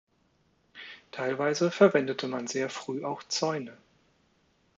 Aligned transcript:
Teilweise 1.11 1.69
verwendete 1.69 2.27
man 2.27 2.47
sehr 2.47 2.71
früh 2.71 3.05
auch 3.05 3.21
Zäune. 3.25 3.77